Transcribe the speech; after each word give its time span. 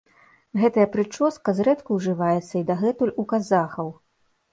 Гэтая 0.61 0.85
прычоска 0.95 1.53
зрэдку 1.59 1.97
ўжываецца 1.97 2.47
і 2.61 2.63
дагэтуль 2.71 3.13
у 3.25 3.27
казахаў. 3.35 3.93